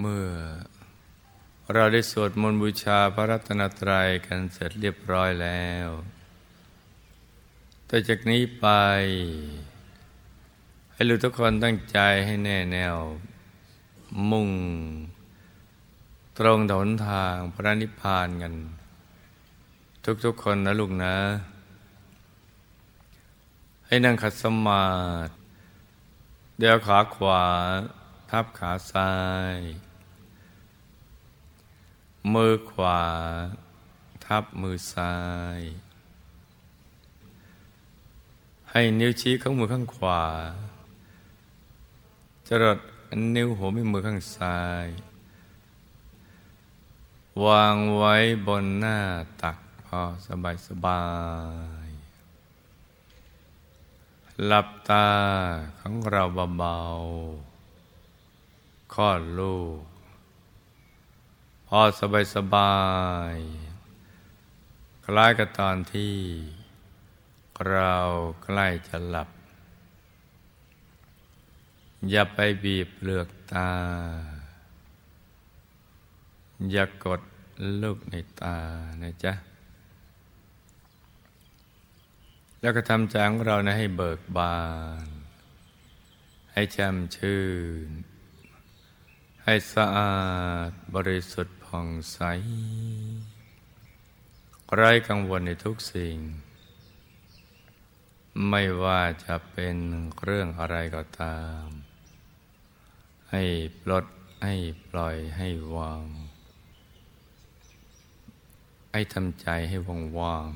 [0.00, 0.28] เมื่อ
[1.74, 5.88] เราได้สวดมนต์บูชาพระรัตนตรัยกันเสร็จเรียบร้อยแล้ว
[7.88, 8.66] ต่อจากนี้ไป
[10.92, 12.96] ให้ลูกทุกคนตั้งใจให้แน่แนว
[14.30, 14.50] มุ่ง
[16.38, 18.54] ตรงถนทางพระนิพพานกัน
[20.24, 21.16] ทุกๆคนนะลูกนะ
[23.86, 24.86] ให้นั่งขัดสมา
[25.26, 25.32] ธิ
[26.58, 27.42] เดี๋ยวขาขวา
[28.30, 29.12] ทับขาซ้า
[29.54, 29.58] ย
[32.34, 33.02] มือขวา
[34.24, 35.14] ทับมือซ้า
[35.58, 35.60] ย
[38.70, 40.22] ให้นิ้วชี้ข้างมือข้างขวา
[42.46, 42.78] จรด
[43.34, 44.86] นิ้วหัวแม่มือข้างซ้าย
[47.44, 48.14] วางไว้
[48.46, 48.98] บนหน้า
[49.42, 51.04] ตักพอสบายสบา
[51.86, 51.88] ย
[54.46, 55.08] หลับตา
[55.78, 56.22] ของเรา
[56.58, 59.89] เบาๆคลอดลูก
[61.72, 62.76] พอสบายสบา
[63.34, 63.36] ย
[65.04, 66.14] คล้ายกับตอนที่
[67.68, 67.94] เรา
[68.44, 69.28] ใกล้จะหลับ
[72.10, 73.70] อย่าไปบีบเปลือกตา
[76.72, 77.20] อย่ากด
[77.82, 78.56] ลูกในตา
[79.02, 79.32] นะจ๊ะ
[82.60, 84.58] แล้วก็ทำใจของเรานะให้เบิกบา
[85.04, 85.06] น
[86.52, 87.42] ให้แจ่มชื่
[87.88, 87.90] น
[89.44, 90.14] ให้สะอา
[90.68, 92.20] ดบริสุทธิ์ ผ่องใส
[94.74, 96.16] ไร้กังวลในทุกสิ่ง
[98.48, 99.76] ไม่ว่าจะเป็น
[100.22, 101.66] เรื่องอะไรก็ตาม
[103.30, 103.42] ให้
[103.82, 104.04] ปลด
[104.44, 104.54] ให้
[104.90, 106.04] ปล่อยให้วาง
[108.92, 110.48] ให้ทำใจให้ว่างว่าง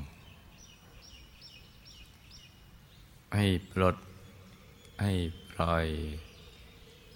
[3.34, 3.96] ให้ปลด
[5.02, 5.12] ให้
[5.50, 5.86] ปล่อย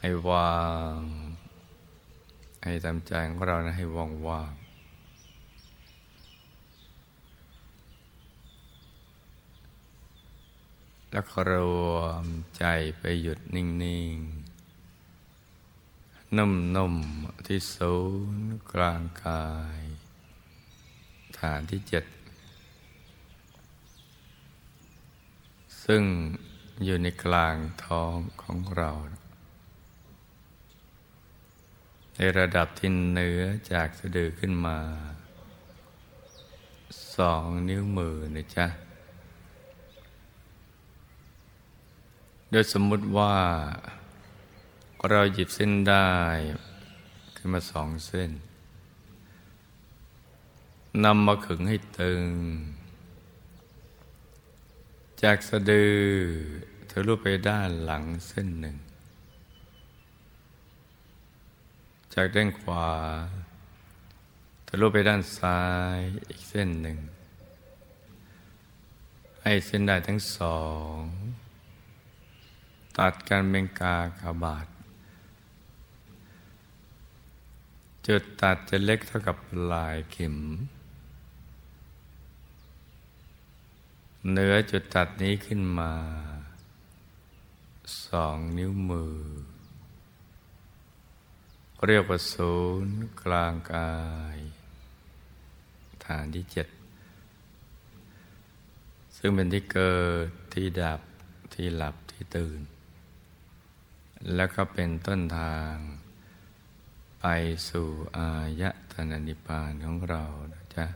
[0.01, 0.57] ให้วา
[0.97, 0.99] ง
[2.69, 4.53] ให้ทำใจของเรานะให้ว่างว่าง
[11.13, 11.55] แล้วก็ร
[11.91, 12.27] วม
[12.57, 12.65] ใจ
[12.99, 13.67] ไปหยุดนิ่
[14.13, 14.17] ง
[14.99, 17.95] ๆ นุ่ม ๆ ที่ศู
[18.37, 19.49] นย์กลางกา
[19.79, 19.81] ย
[21.39, 22.05] ฐานที่เจ็ด
[25.85, 26.03] ซึ่ง
[26.85, 28.91] อยู่ในกลางท้องของเรา
[32.21, 33.43] ในระดับที่เหนือ
[33.73, 34.79] จากสะดือขึ้นมา
[37.17, 38.67] สองนิ้วมือนะจ๊ะ
[42.51, 43.35] โดยสมมุติว่า
[45.09, 46.09] เราหยิบเส้นได้
[47.37, 48.31] ขึ้นมาสองเส้น
[51.05, 52.25] นำมาขึงให้ตึง
[55.23, 55.99] จากสะดือ
[56.91, 58.77] ทะลุไปด้านหลังเส้นหนึ่ง
[62.15, 62.89] จากด้านขวา
[64.67, 65.61] ทะลุไปด้านซ้า
[65.97, 66.99] ยอีกเส้นหนึ่ง
[69.43, 70.61] ให้เส้นได้ทั้งสอ
[70.95, 70.97] ง
[72.99, 74.67] ตัดกันเป็นกากบาท
[78.07, 79.37] จุดตัดจะเล็กเท่ากับ
[79.73, 80.37] ลายเข็ม
[84.31, 85.93] เหนือจุดตัดนี้ขึ้นมา
[88.07, 89.15] สองนิ้วมือ
[91.87, 92.55] เรียกว่าศู
[92.87, 93.93] นย์กลางกา
[94.37, 94.39] ย
[96.07, 96.69] ฐานที่เจ็ด
[99.17, 101.01] ซึ่งเป็นที่เกิดที่ดับ
[101.55, 102.61] ที่หลับที่ตื่น
[104.35, 105.75] แล้วก็เป็นต้นทาง
[107.21, 107.27] ไป
[107.69, 108.63] สู่อาย
[108.93, 110.87] ตนะนิพพานของเรานะจ๊ะ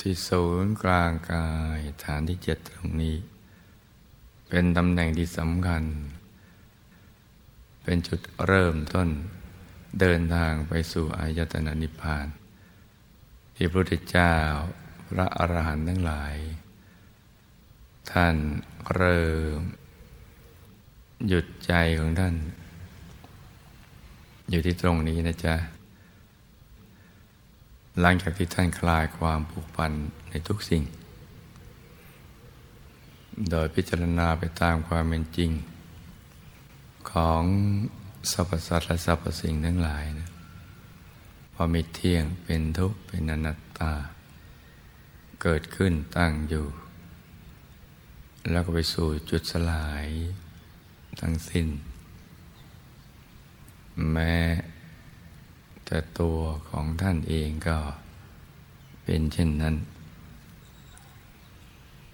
[0.00, 3.16] ที่ศูนย์กลางกายฐานที่เจ็ดตรงนี้
[4.48, 5.82] เป็นตำแหน่งที่สำคัญ
[7.82, 9.08] เป็นจุดเริ่มต้น
[10.00, 12.26] เดินทางไปสู่อายตนะนิพพาน
[13.54, 14.34] ที่พระพุทธเจ้า
[15.08, 16.34] พระอรหันต์ทั้งหลาย
[18.12, 18.36] ท่าน
[18.94, 19.58] เริ่ม
[21.26, 22.34] หยุดใจของท่าน
[24.50, 25.56] อยู่ที่ตรงนี้นะจ๊ะ
[28.00, 29.92] หลังจากที่ท่านคลายความผูกพัน
[30.30, 30.82] ในทุกสิ่ง
[33.50, 35.50] โดยพิจารณาไปตามความเป็นจริง
[37.12, 37.42] ของ
[38.30, 40.30] สรรพสัตว์และสรรพสิ่งทั้งหลายนะ
[41.54, 43.92] ว่ามีเที่ยงเป็นทุกข์เป็นอนัตตา
[45.42, 46.66] เกิดขึ้นตั้งอยู่
[48.50, 50.06] แล้วก็ไปสู่จุดสลาย
[51.20, 51.66] ทั้งสิ้น
[54.12, 54.36] แม้
[55.84, 56.38] แต่ตัว
[56.68, 57.78] ของท่านเองก็
[59.04, 59.74] เป็นเช่นนั้น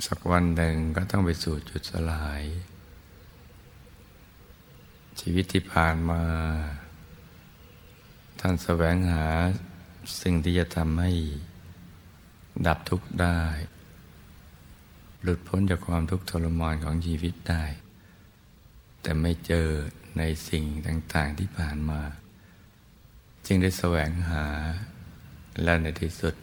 [0.07, 2.43] สักวันหนึ่งก็ต้องไปสู่จุดสลาย
[5.21, 6.23] ชีวิตที่ผ่านมา
[8.41, 9.27] ท่านแสวงหา
[10.23, 11.13] สิ่งที่จะทำให้
[12.67, 13.41] ดับทุกข์ได้
[15.23, 17.65] หลุดพ้นจากความทุกข์ทรมานของชีวิตได้
[19.03, 19.69] แต่ไม่เจอ
[20.19, 22.01] ในสิ่งต่าง ๆที่ผ่านมา
[23.47, 24.45] จึงได้แสวงหา
[25.63, 26.35] และในที่สุด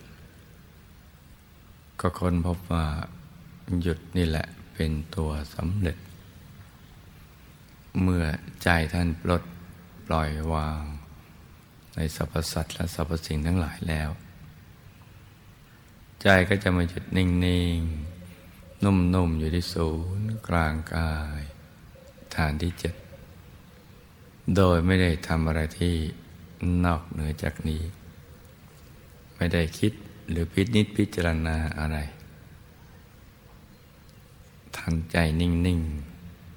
[2.00, 2.86] ก็ค้นพบว่า
[3.82, 5.98] หยุดนี่แหละเป็นตัวสำเร็จ
[8.02, 8.24] เมื่อ
[8.64, 9.44] ใจท่านปลด
[10.08, 10.84] ปล่อยวาง
[11.96, 14.10] ในสรรพสัตว์และสรรพสิ่งทั้งหลายแล้ว
[16.22, 17.28] ใจก็จะมาหยุดนิ่
[17.78, 17.80] ง
[18.32, 19.90] ๆ นุ่ม ๆ อยู่ที่ศู
[20.20, 21.42] นย์กลางกาย
[22.36, 22.96] ฐานที่เจ็ด
[24.56, 25.94] โดยไม่ได้ทำอะไรที่
[26.86, 27.82] นอกเหนือจากนี้
[29.36, 29.94] ไม่ได้คิด
[30.30, 31.98] หรือพิจิตพิจารณาอะไร
[34.80, 35.80] ทันใจนิ่ง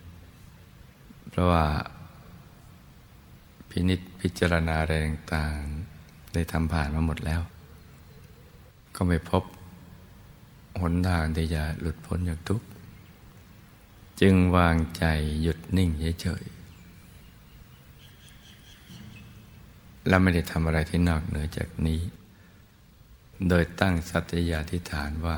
[0.06, 1.64] ๆ เพราะว่า
[3.68, 7.42] พินิจพิจารณาอะไรต่างๆ ได้ทำผ่านมาหมดแล้ว
[8.96, 9.42] ก็ไม่พบ
[10.80, 12.66] หนทางที่จะหลุดพ้นจากทุกข์
[14.20, 15.04] จึงวางใจ
[15.42, 15.90] หยุดนิ่ง
[16.20, 16.62] เฉยๆ
[20.08, 22.00] และไม่ได้ทำอะไรที่นอกเหนือจากนี้
[23.48, 25.36] โดยตั้งสัตยาธิฐานว่า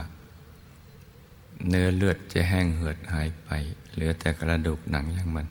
[1.69, 3.51] เนื้อเลือดจะแห้งเหือดหายไป
[3.93, 5.47] เหลือแต่กระดูกหนังอย่างมัน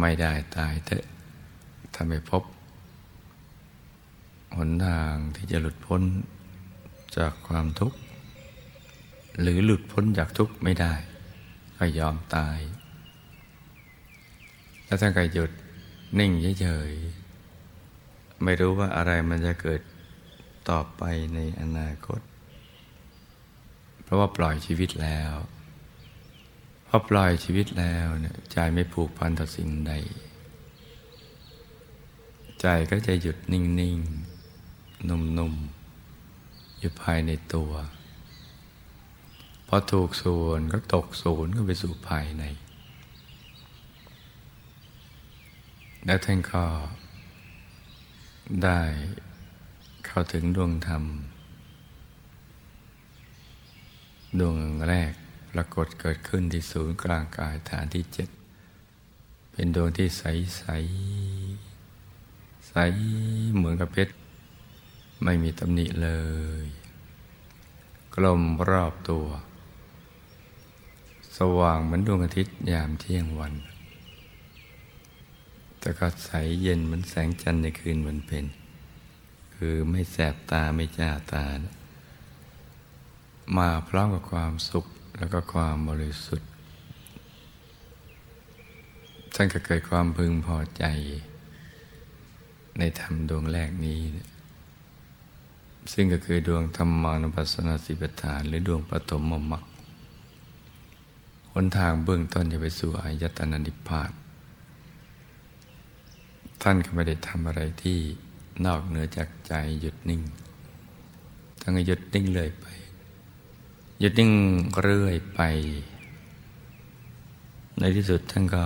[0.00, 1.04] ไม่ได้ตายเถอะ
[1.94, 2.42] ถ้าไม่พบ
[4.56, 6.02] หนทางที่จะหลุดพ้น
[7.16, 7.98] จากความทุกข์
[9.40, 10.94] หรือหลุดพ้นจากทุกข์ไม่ได้
[11.76, 12.58] ก็ยอมตาย
[14.84, 15.50] แล้วท่านก็หยุด
[16.18, 19.80] นิ่งเฉยๆไม่รู้ว่าอะไรมันจะเกิด
[20.68, 21.02] ต่อไป
[21.34, 22.20] ในอนาคต
[24.10, 25.32] ราะว่าปล่อยชีวิตแล้ว
[26.88, 29.92] พอปล่อยชีวิตแล้วเนี่ยใจไม่ผูกพันต่อสิ่งใด
[32.60, 37.72] ใจก็จะหยุดนิ่งๆนุ่มๆอยู่ภายในตัว
[39.66, 42.44] พอถูกส่วนก็ตกศูนย์ก็ไปสู่ภายใน
[46.04, 46.64] แล้วท่านก็
[48.64, 48.80] ได้
[50.06, 51.04] เข้าถึงดวงธรรม
[54.38, 54.56] ดวง
[54.88, 55.12] แรก
[55.52, 58.28] ปรากฏเกิดขึ้นที่ศูนย์กลางกายฐานที่เจ็ด
[59.52, 60.24] เป็นดวงที่ใส
[60.58, 60.64] ใส
[62.68, 62.74] ใส
[63.56, 64.14] เหมือนกับเพชร
[65.24, 66.10] ไม่มีตำหนิเล
[66.64, 66.66] ย
[68.14, 69.26] กลมรอบตัว
[71.36, 73.54] สว่างเหมือนดวงอาทิตย์ยามเที่ยงวัน
[75.78, 76.30] แต่ก็ใส
[76.62, 78.44] เย็นเหมือนแสงจันทร์ในคืนวันเพ็ญ
[79.54, 81.79] คือไม่แสบตาไม่จ้าตานะ
[83.58, 84.86] มาพร้อมกับความสุข
[85.18, 86.48] แล้วก็ความบริสุทธิ์
[89.34, 90.84] ท่านก็เกิดความพึงพอใจ
[92.78, 94.00] ในธรรมดวงแรกนี้
[95.92, 99.64] ซึ่งก็คือดวงธรรมานุปัสสนาสิบฐาน หรือดวงปฐมมมรรค
[101.52, 104.10] หนทางเบื้องต้นจะไปสู่อายตนะนิพพาน
[106.62, 107.98] ท่านก็ไม่ได้ทำอะไรที่
[108.66, 110.22] นอกเหนือจากใจหยุดนิ่ง
[111.60, 112.66] ทั้งหยุดนิ่งเลยไป
[114.02, 114.32] หยุดนิ่ง
[114.82, 115.40] เรื่อยไป
[117.78, 118.64] ในที่สุดท่านก็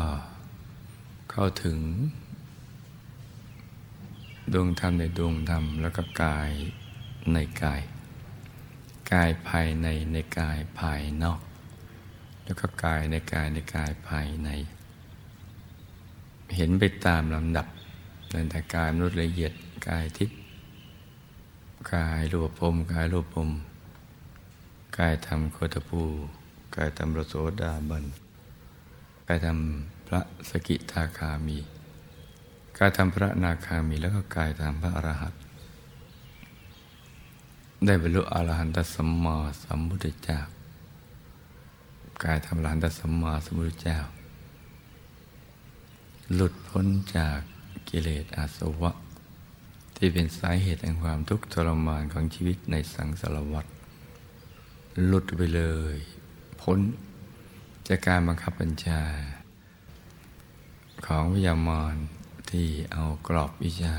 [1.31, 1.79] เข้าถึง
[4.53, 6.51] ดวงธรรมในดวงธรรม แล้วก็กาย
[7.33, 7.81] ในกาย
[9.13, 11.41] กายภายในในกายภายนอก
[12.45, 14.49] แล้วก็กายในกายในกายภายใน
[16.57, 17.67] เห็นไปตามลำดับ
[18.33, 19.53] ตั้งแต่กายมนุษย์ละเอียด
[19.89, 20.39] กายทิพย์
[21.95, 23.51] กายรูปภพกายรูปภพ
[24.99, 26.03] กายธรรมโคตภู
[26.77, 28.05] กายธรรมรโสดาบัน
[29.27, 29.59] กายธรรม
[30.07, 30.21] พระ
[30.51, 31.59] สกิทาคามี
[32.79, 35.41] กายธรรมพระนาคามีแล้วก็กายธรรมพระอรหันต์
[37.85, 40.41] ได้บรรลุอรหันตสัมมาสัมพุทธเจ้า
[42.25, 43.99] กายธรรมอรหันตสัมมาสัมพุทธเจ้า
[46.35, 46.87] หลุดพ้น
[47.17, 47.39] จาก
[47.89, 48.93] กิเลสอาสวะ
[49.97, 53.67] ที่เป็นสาเหตุแห่งความทุกข์ทรมานของชีวิตในสังสารวัฏ
[55.03, 55.63] หลุดไปเล
[55.95, 55.97] ย
[56.61, 56.79] พ้น
[57.89, 59.03] จากการบังคับบัญชา
[61.07, 61.95] ของวิญญามร
[62.51, 63.97] ที่เอากรอบวิชา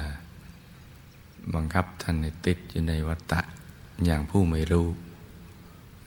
[1.54, 3.42] บังคับท่านในติดอยู่ในวัฏฏะ
[4.06, 4.88] อย่างผู้ไม่รู้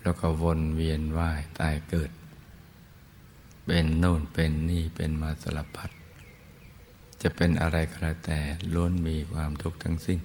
[0.03, 2.11] แล้วก็วนเวียนว่ายตายเกิด
[3.67, 5.91] เป็นโน่นเป็นนี่เป็นมาสลับพัด
[7.23, 8.39] จะเป็นอะไรก็แล้วแต่
[8.75, 10.21] ล้วนมีความทุกข์ทั้งสิ้น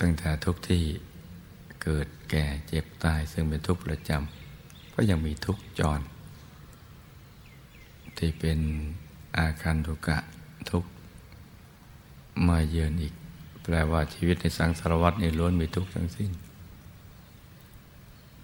[0.00, 0.84] ตั้งแต่ทุกที่
[1.82, 6.00] เกิดแก่เจ็บตายซึ่งเป็นทุกข์ประจำก็ยังมีทุกข์จร
[8.16, 8.58] ที่เป็น
[9.38, 10.18] อาการทุกะ
[10.70, 10.84] ทุก
[12.48, 13.14] มาเยือนอีก
[13.62, 16.30] แปลว่าชีวิตในสังสารวัฏในล้วนมีทุกข์ทั้งสิ้น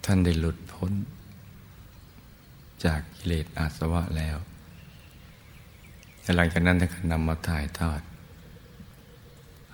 [0.04, 0.92] ท่านได้หลุดพ้น
[2.84, 4.36] จากกิเลสอาสวะแล้ว
[6.22, 8.00] แต่หลังจากนั้นท่านก็นำมาถ่ายทอด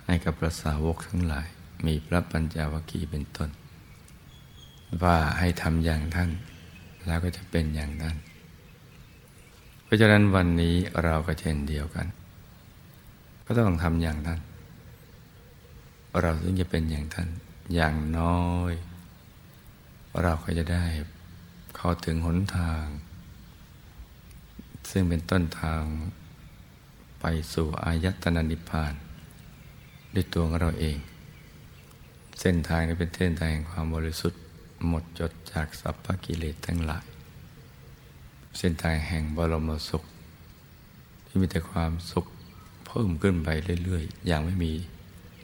[0.05, 1.47] ให้กับพระสาวกทั้งหลาย
[1.85, 3.49] มีพระปัญจวัคคีย์เป็นต้น
[5.03, 6.29] ว่าให้ทำอย่างท่าน
[7.05, 8.15] แล้วก็จะเป็นอย่างนั้น
[9.83, 12.07] เพราะฉะนั้นวันนี้เราก็เช่นเดียวกัน
[13.45, 14.39] ก็ต้องทำอย่างท่าน
[16.21, 17.27] เราถึงจะเป็นอย่างท่าน
[17.75, 18.73] อย่างน้อย
[20.23, 20.85] เราก็จะได้
[21.75, 22.85] เข้าถึงหนทาง
[24.89, 25.81] ซึ่งเป็นต้นทาง
[27.19, 28.93] ไปสู่อายตนะนิพพาน
[30.13, 30.97] ด้วยตัวของเราเอง
[32.39, 34.41] เส้นทางนี้เป็นเส้นทางแห่งความบริสุทธิ์
[34.87, 37.05] หมดจดจากสัพพกิเลสทั้งหลาย
[38.57, 40.03] เส้นทางแห่งบรมสุข
[41.25, 42.25] ที่มีแต่ความสุข
[42.85, 43.49] เพิ่มขึ้นไป
[43.83, 44.73] เรื่อยๆ อย่างไม่มี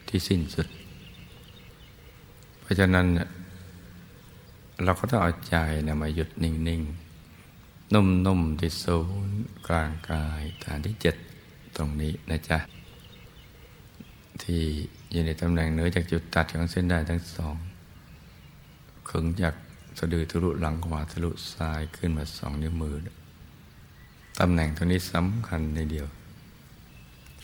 [0.07, 0.67] ที่สิ้นสุด
[2.61, 3.05] เพราะฉะนั้น
[4.83, 5.55] เราก็ต้องเอาใจ
[5.87, 11.15] นะมาหยุดนิ่งๆ นุ่มๆที่ศูนย์กลางกายฐานที่เจ็ด
[11.75, 12.59] ตรงนี้นะจ๊ะ
[14.43, 14.63] ที่
[15.11, 17.55] อยู่ในตำแหน่งเหนือจากจุดตัดของเส้นได้ทั้งสอง
[19.09, 19.55] ขึงจาก
[19.97, 22.95] สะดือทะลุหลังขวาทะลุซ้ายขึ้นมาสองนิ้วมือ
[24.39, 26.07] ตำแหน่งตรงนี้สำคัญในเดียว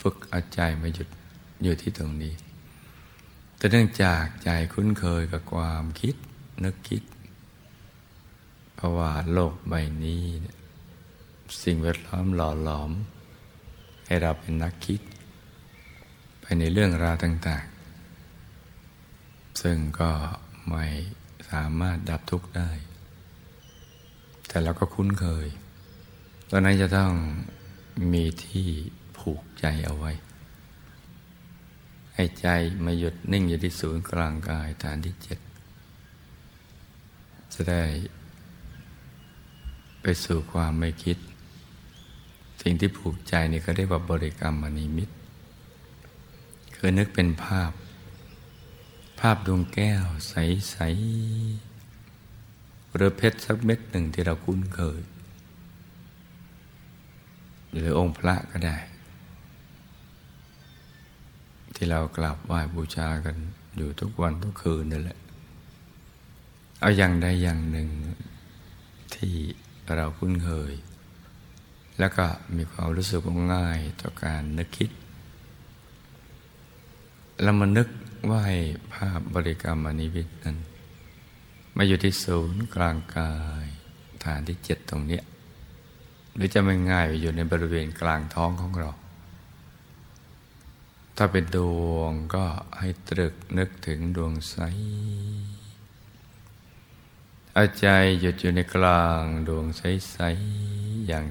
[0.01, 1.07] ฝึกอาใจมาหยุด
[1.63, 2.33] อยู่ที่ตรงนี้
[3.57, 6.15] แต่เนื่องจากใจคุ้นเคยกับความคิด
[6.63, 7.03] นึกคิด
[8.75, 10.23] เพราะว่าโลกใบนี้
[11.63, 12.91] สิ่งแวดล้อมหล่อหลอม
[14.05, 15.01] ให้เราเป็นนักคิด
[16.59, 17.65] ในเรื่องราวต่าง
[18.43, 20.11] ๆ ซึ่งก็
[20.69, 20.85] ไม่
[21.49, 22.71] สามารถดับทุกข์ได้
[24.47, 25.47] แต่เราก็คุ้นเคย
[26.49, 27.13] ตอนนั้นจะต้อง
[28.13, 28.69] มีที่
[29.17, 30.11] ผูกใจเอาไว้
[32.15, 32.47] ให้ใจ
[32.85, 35.39] มาหยุดนิ่งอยู่ที่ศูนย์กลางกายฐานที่เจ็ด
[37.53, 37.83] จะได้
[40.01, 41.17] ไปสู่ความไม่คิด
[42.61, 45.16] สิ่งที่ผูกใจนี่เขาเรียกว่าบริกรรมมณีมิตร
[46.77, 47.71] คือนึกเป็นภาพ
[49.19, 50.75] ภาพดวงแก้วใส
[52.03, 55.01] ๆ หรือเพชรสักเม็ดหนึ่งที่เราคุ้นเคย
[57.71, 58.77] หรือองค์พระก็ได้
[61.75, 63.35] ที่เรากราบไหว้บูชากัน
[63.75, 65.19] อยู่ทุกวันทุกคืนนั่นแหละ
[66.79, 67.89] เอาอย่างใดอย่างหนึ่ง
[69.15, 69.33] ที่
[69.95, 70.73] เราคุ้นเคย
[71.99, 73.19] แล้วก็มีความรู้สึก
[73.53, 74.89] ง่ายต่อการนึกคิด
[77.41, 77.87] แล้วมานึก
[78.29, 78.57] ว่าให้
[78.93, 80.57] ภาพบริกรรมอนิวิตนั้น
[81.75, 83.67] มาอยู่ที่ศูนย์กลางกาย
[84.23, 85.21] ฐานที่เจ็ดตรงนี้
[86.35, 88.91] หรือจะไม่ง่ายอยู่ในบริเวณกลางท้องของเรา
[91.17, 91.57] ถ้าเป็นด
[91.89, 92.45] วงก็
[92.79, 94.57] ให้ตรึกนึกถึงดวงใส
[97.53, 97.87] เอาใจ
[98.19, 100.17] หยุดอยู่ในกลางดวงใส
[100.61, 101.25] ๆ อย่าง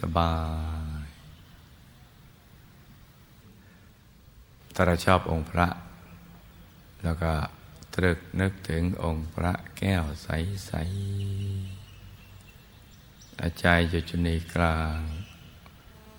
[0.00, 0.34] สบา
[0.86, 0.89] ย ๆ
[4.82, 5.68] ถ้าเราชอบองค์พระ
[7.04, 7.32] แล้วก็
[7.94, 14.98] ตรึกนึกถึงองค์พระแก้วใสๆอาใจหยุดอยู่ในกลาง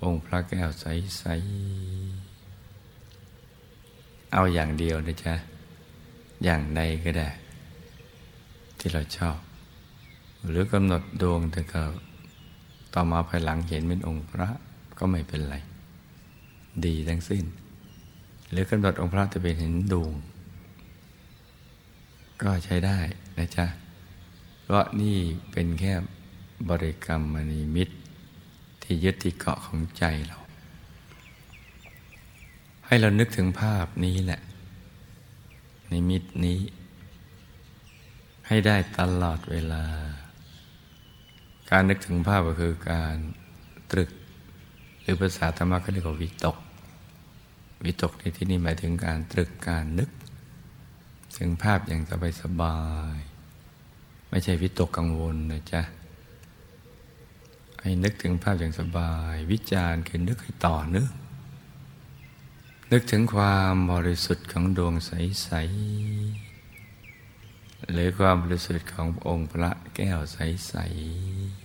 [0.03, 5.35] องค์พระแก้วใสๆเอาอย่างเดียวนะจ๊ะ
[6.43, 7.29] อย่างใดก็ได้
[8.79, 9.37] ที่เราชอบ
[10.47, 11.83] หรือกำหนดดวงแต่ก็
[12.93, 14.47] ต่อมาภายหลังเห็นเป็นองค์พระ
[14.97, 15.55] ก็ไม่เป็นไร
[16.85, 17.45] ดีทั้งสิ้น
[18.51, 20.13] หรือกำหนดองค์พระจะเป็นเห็นดวง
[22.41, 22.99] ก็ใช้ได้
[23.37, 23.65] นะจ๊ะ
[24.61, 25.17] เพราะนี่
[25.51, 25.93] เป็นแค่
[26.69, 27.95] บริกรรมมณีมิตร
[28.83, 30.37] ที่ยึดที่เกาะของใจเรา
[32.85, 34.41] ให้เรานึกถึงภาพนี้แหละ
[35.91, 36.59] นิมิตนี้
[38.47, 39.83] ให้ได้ตลอดเวลา
[41.71, 43.15] การนึกถึงภาพก็คือการ
[43.91, 44.11] ตรึก
[45.01, 46.57] หรือภาษาธรรมะเขาเรียกว่าวิตก
[47.85, 50.09] วิตกในที่นี้หมายถึงการตรึกการนึก
[51.37, 52.79] ถึงภาพอย่างสบายสบา
[53.15, 53.19] ย
[54.29, 55.81] ไม่ใช่วิตกกังวลนะจ๊ะ
[57.81, 61.11] ให้นึกถึงภาพอย่างสบาย วิจารณ์คือนึกให้ต่อเนื่อง
[62.91, 65.49] นึกถึงความบริสุทธิ์ของดวงใส
[66.67, 70.75] ๆ หรือความบริสุทธิ์ขององค์พระแก้วใส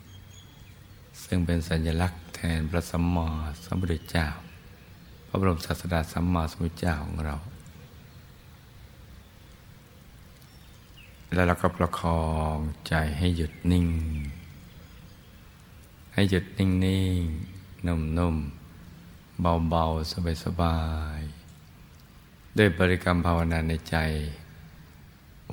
[0.03, 3.29] ๆ ซึ่งเป็นสัญลักษณ์แทนพระสัมมา
[3.65, 4.27] สัมพุทธเจ้า
[5.37, 7.37] ระบรมศาสดาสัมมาสัมพุทธเจ้าของเรา
[11.33, 12.23] แล้วเราก็ประคอ
[12.55, 12.57] ง
[12.89, 13.89] ใจให้หยุดนิ่ง
[16.13, 16.69] ให้หยุดนิ่
[17.21, 19.41] งๆนุ่มๆ
[19.71, 20.13] เบาๆ
[20.45, 20.79] สบา
[21.19, 23.97] ยๆด้วยบริกรรมภาวนาในใจ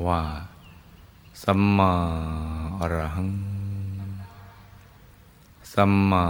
[0.05, 0.21] ว่า
[1.43, 1.93] สัมมา
[2.79, 3.29] อรหัง
[5.73, 6.25] สัมมา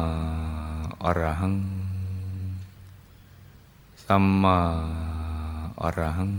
[1.04, 1.56] อรหัง
[4.08, 4.60] สัมมา
[5.82, 6.34] อรหัง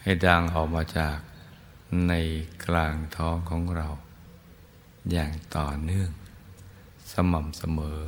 [0.00, 1.18] ให้ดังออกมาจาก
[2.08, 2.12] ใน
[2.64, 3.88] กลางท้องของเรา
[5.12, 6.10] อย่างต่อเนื่อง
[7.12, 8.04] สม่ำเสมอ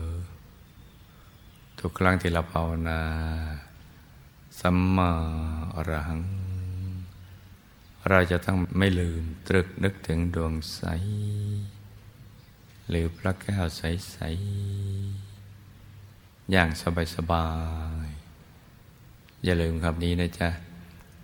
[1.79, 3.01] ทุกครั้งที่เราภาวนา
[4.61, 5.11] สัมมา
[5.75, 6.23] อรหัง
[8.09, 10.83] เราจะต้องไม่ลืมตรึกนึกถึงดวงใส
[12.89, 15.28] หรือพระแก้วใส ๆ
[16.53, 16.69] อย่าง
[17.15, 17.49] สบา
[18.07, 20.51] ยๆ อย่าลืมคำนี้นะจ๊ะ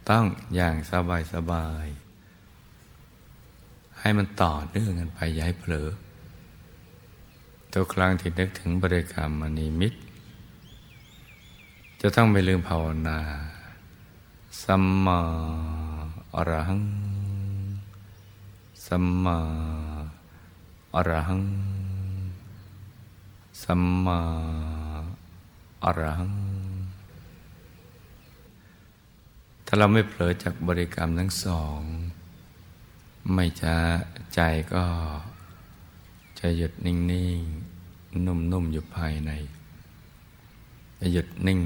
[0.09, 0.75] ต้องอย่าง
[1.35, 2.04] สบายๆ
[4.00, 5.88] ให้มันต่อเนื่องกันไป อย่าให้เผลอ
[7.73, 9.99] ทุกครั้งที่นึกถึงบริกรรมมณีมิตร
[12.00, 13.19] จะต้องไม่ลืมภาวนา
[14.62, 15.21] สัมมา
[16.35, 16.83] อรหัง
[18.87, 19.38] สัมมา
[20.95, 21.43] อรหัง
[23.62, 24.21] สัมมา
[25.85, 26.33] อรหัง
[29.67, 31.81] ถ้าเราไม่เผลอจากบริกรรมทั้งสอง
[33.35, 33.75] ไม่จะ
[34.35, 34.41] ใจ
[34.75, 34.85] ก็
[36.41, 36.97] จะหยุดนิ่
[37.37, 39.31] งๆ นุ่มๆ อยู่ภายใน
[41.00, 41.61] จะหยุดนิ่ง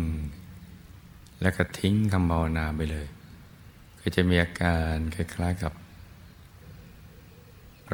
[1.40, 3.06] แล้วก็ทิ้งคำภาวนาไปเลย
[4.00, 5.72] ก็จะมีอาการคล้ายๆกับ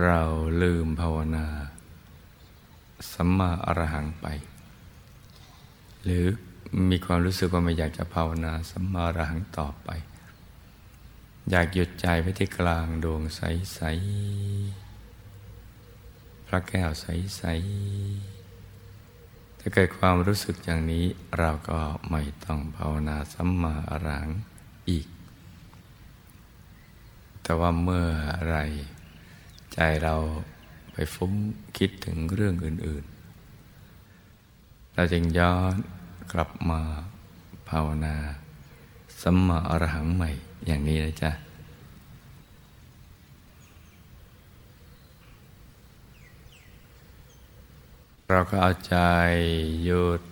[0.04, 0.22] เรา
[0.62, 1.46] ลืมภาวนา
[3.12, 4.26] สัมมาอรหังไป
[6.04, 6.24] หรือ
[6.90, 9.90] มีความรู้สึกว่าไม่อยากจะภาวนาสัมมาอรหังต่อไป
[11.50, 13.80] อยากหยุดใจไว้ที่กลางดวงใส
[15.14, 17.42] ๆ พระแก้วใส
[18.30, 21.04] ๆ ถ้าเกิดความรู้สึกอย่างนี้
[21.38, 24.28] เราก็ไม่ต้องภาวนาสัมมาอรัง
[24.90, 25.06] อีก
[27.42, 28.06] แต่ว่าเมื่อ
[28.48, 28.56] ไร
[29.74, 30.14] ใจเรา
[30.92, 31.32] ไปฟุ้ง
[31.76, 33.04] คิดถึงเรื่องอื่น
[33.78, 35.74] ๆ เราจึงย้อน
[36.32, 36.80] กลับมา
[37.68, 38.16] ภาวนา
[39.20, 40.30] สัมมาอรหังใหม่
[40.66, 41.30] อย่างนี้นะจ๊ะ
[48.28, 48.96] เราก็เอาใจ
[49.84, 50.22] หยุด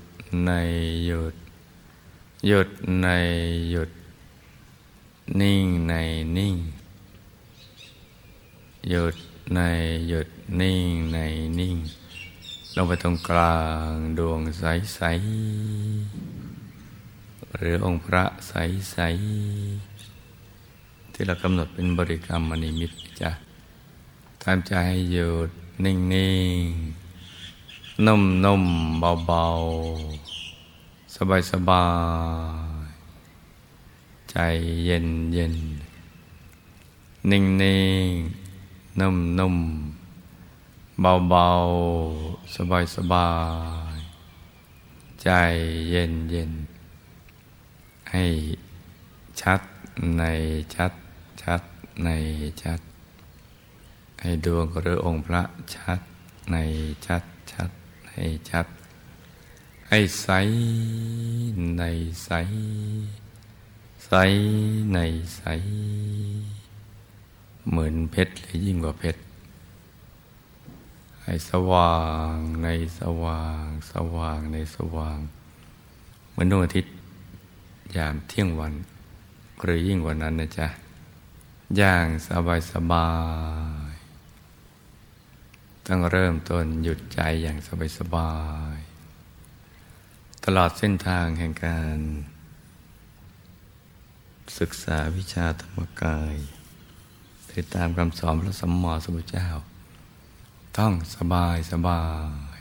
[0.45, 0.51] ใน
[1.07, 1.35] หยุด
[2.49, 2.69] หยุด
[3.03, 3.09] ใน
[3.71, 3.91] หยุด
[5.41, 5.95] นิ่งใน
[6.37, 6.57] นิ่ง
[8.91, 9.17] หยุด
[9.55, 9.61] ใน
[10.09, 10.29] หยุด
[10.61, 11.19] นิ่งใน
[11.59, 11.77] นิ่ง
[12.77, 13.59] ลงไปตรงกลา
[13.91, 15.01] งดวงใส
[16.29, 18.97] ๆ หรือองค์พระใส
[20.21, 23.31] ๆ ที่เรากำหนดเป็นบริกรรมมณีมิตรจ้ะ
[24.43, 25.51] ทำใจให้หยุด
[25.85, 26.67] นิ่ง
[27.27, 29.47] ๆ นุ่ม ๆ เบา
[30.31, 31.15] ๆ
[31.51, 31.87] สบา
[32.87, 32.89] ย
[33.59, 34.37] ๆ ใจ
[34.85, 35.55] เย็นเย็น
[37.31, 37.41] นิ่
[38.05, 38.09] ง
[38.57, 39.92] ๆ นุ่ม ๆ
[41.01, 42.55] เบาๆ
[42.95, 43.31] สบา
[43.97, 45.31] ยๆ ใจ
[45.91, 46.53] เย็นเย็น
[48.11, 48.25] ให้
[49.41, 49.61] ชัด
[50.19, 50.23] ใน
[50.75, 50.93] ชัด
[51.43, 51.63] ชัด
[52.05, 52.09] ใน
[52.63, 52.81] ชัด
[54.21, 55.43] ให้ดวงหรือองค์พระ
[55.75, 56.01] ชัด
[56.51, 56.57] ใน
[57.07, 57.71] ชัดชัด
[58.07, 58.11] ใน
[58.51, 58.67] ชัด
[59.89, 60.29] ให้ใส
[61.79, 61.83] ใน
[62.25, 62.31] ใส
[64.07, 64.13] ใส
[64.93, 64.99] ใน
[65.37, 65.43] ใส
[67.69, 69.21] เหมือนเพชรหรือยิ่งกว่าเพชร
[71.25, 71.97] ให้สว่า
[72.33, 75.19] งในสว่าง สว่างในสว่าง
[76.31, 76.93] เหมือนดวงอาทิตย์
[77.97, 78.75] ยามเที่ยงวัน
[79.63, 80.69] หรือยิ่งกว่านั้นนะจ๊ะ
[81.77, 83.11] อย่างสบายสบา
[83.91, 83.95] ย
[85.87, 88.33] ต้องเริ่มต้นหยุดใจอย่างสบายสบา
[88.77, 88.79] ย
[90.45, 91.99] ตลอดเส้นทางแห่งการ
[94.59, 96.35] ศึกษาวิชาธรรมกาย
[97.53, 99.49] ติดตามคำสอนพระสัมมาสัมพุทธเจ้า
[100.79, 102.03] ต้องสบายสบา
[102.57, 102.59] ย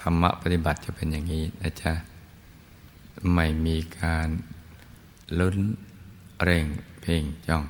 [0.00, 1.92] ธรรมะปฏิบัติจะเป็นอย่างนี้นะจ๊ะ
[3.34, 4.28] ไม่มีการ
[5.38, 5.58] ลุ้น
[6.42, 6.66] เร่ง
[7.00, 7.64] เพ่งจ้อง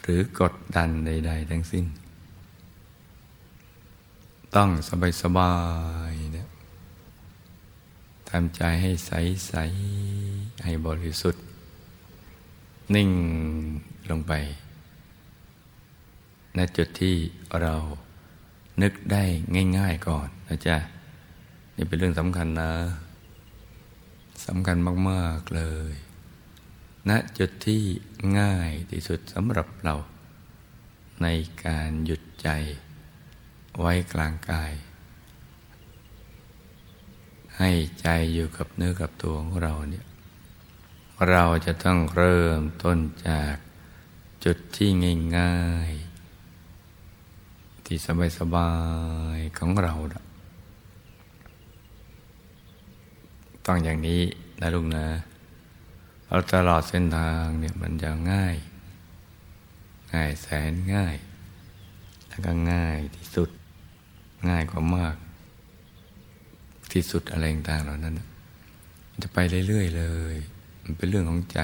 [0.00, 1.84] หรือกดดันใด ๆ ทั้งสิ้น
[4.54, 5.54] ต้องสบายสบา
[6.10, 6.48] ยนะ
[8.30, 9.12] ทำใจให้ใส
[9.48, 9.54] ใส
[10.64, 11.42] ให้บริสุทธิ์
[12.94, 13.10] นิ่ง
[14.10, 14.32] ลงไป
[16.56, 17.16] ณจุดที่
[17.62, 17.74] เรา
[18.82, 19.24] นึกได้
[19.78, 20.76] ง่าย ๆก่อนนะจ๊ะ
[21.76, 22.72] นี่เป็นเรื่องสำคัญนะ
[24.46, 24.76] สำคัญ
[25.10, 25.62] มากๆเล
[25.92, 25.94] ย
[27.08, 27.82] ณจุดที่
[28.38, 29.94] ง่ายที่สุดสำหรับเรา
[31.22, 31.26] ใน
[31.64, 32.48] การหยุดใจ
[33.78, 34.72] ไว้กลางกาย
[37.58, 40.06] ให้ใจอยู่กับเนื้อกับตัวของเราเนี่ย
[41.30, 43.54] เราจะต้องเริ่มต้นจาก
[44.44, 44.90] จุดที่
[45.38, 46.07] ง่ายๆ
[47.88, 47.98] ที่
[48.38, 48.70] สบา
[49.36, 49.94] ยๆของเรา
[53.66, 54.22] ต้องอย่างนี้
[54.60, 55.06] นะลุงนะ
[56.26, 58.56] เราตลอดเส้นทางเนี่ยมันจะง่าย
[60.14, 61.16] ง่ายแสนง่าย
[62.28, 63.50] แล้วก็ง่ายที่สุด
[64.48, 65.16] ง่ายกว่ามาก
[66.92, 68.14] ที่สุดอะไรต่างๆเหล่านั้น
[69.10, 70.36] มันจะไปเรื่อยๆเลย
[70.82, 71.60] มันเป็นเรื่องของใจ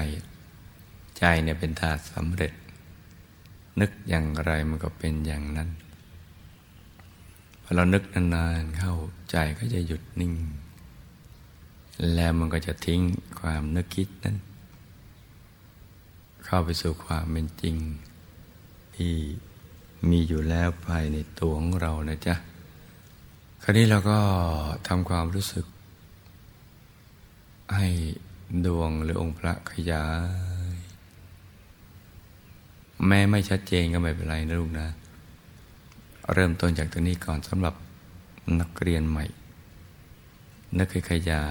[1.17, 2.53] ใจเนี่ยเป็นธาตุสำเร็จ
[3.79, 5.69] นึกอย่างไรมันก็เป็นอย่างนั้น
[7.67, 8.95] พอเรานึกนานๆเข้า
[9.31, 10.33] ใจก็จะหยุดนิ่ง
[12.15, 13.01] แล้วมันก็จะทิ้ง
[13.39, 14.37] ความนึกคิดนั้น
[16.45, 17.75] เข้าไปสู่ความเป็นจริง
[18.95, 19.13] ที่
[20.09, 22.35] มีอยู่แล้วภายในตัวของเรานะจ๊ะ
[23.63, 24.19] คราวนี้เราก็
[24.87, 25.65] ทำความรู้สึก
[27.75, 27.87] ให้
[28.65, 30.05] ดวงหรือองค์พระขยา
[30.73, 30.75] ย
[33.07, 34.87] แม้ไม่ชัดเจนก็ไม่เป็นไรนะลูกนะ
[36.33, 37.75] เริ่มต้นจากตัวนี้ก่อนสำหรับ
[38.59, 39.25] นักเรียนใหม่
[40.77, 41.45] นักขยา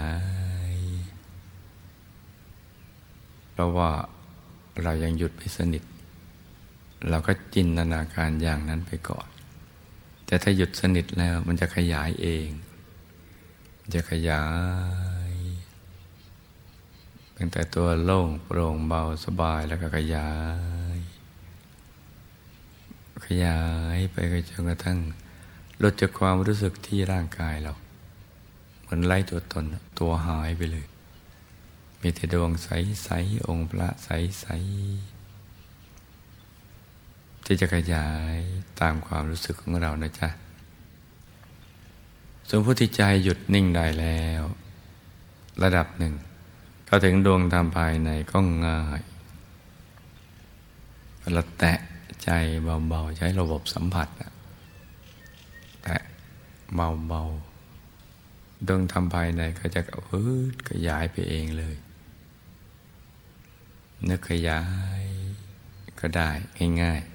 [0.72, 0.74] ย
[3.52, 3.90] เพราะว่า
[4.82, 5.82] เรายังหยุดไม่สนิท
[7.08, 9.28] เราก็จินตนาการอย่างนั้นไปก่อน
[10.26, 12.48] แต่ถ้าหยุดสนิทแล้วมันจะขยายเอง
[13.94, 14.44] จะขยา
[15.30, 15.32] ย
[17.34, 20.28] เป็นแต่ตัวโล่งโปร่งเบาสบายแล้วก็ขยา
[20.84, 20.84] ย
[23.26, 23.60] ขยา
[23.96, 24.16] ยไป
[24.48, 24.98] จนกระทั่ง
[25.82, 27.72] ลดจากความรู้สึกที่ร่างกายเรา
[28.80, 29.64] เหมือนไล่ตัวตน
[29.98, 30.87] ตัวหายไปเลย
[32.00, 38.37] มีแต่ดวงใสๆองค์พระใสๆที่จะขยาย
[38.80, 40.28] ตามความรู้สึกของเรานะจ๊ะ
[42.48, 44.42] ส่วนผู้ที่ใจหยุดนิ่งได้แล้ว
[45.62, 46.14] ระดับหนึ่ง
[46.88, 49.02] ก็ถึงดวงธรรมภายในก็ง่าย
[51.34, 51.78] เราแตะ
[52.24, 52.30] ใจ
[52.88, 54.08] เบาๆ ใช้ระบบสัมผัส
[55.84, 55.98] แตะ
[56.74, 61.76] เบาๆดวงธรรมภายในก็จะเออขยายไปเองเลย
[64.08, 64.62] นึกขยา
[65.00, 65.02] ย
[66.00, 66.30] ก็ได้
[66.82, 67.14] ง่ายๆ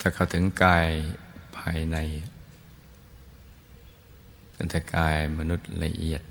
[0.00, 0.88] ถ้าเข้าถึงกาย
[1.56, 1.96] ภายใน
[4.56, 6.22] ตั้งแต่กายมนุษย์ละเอียด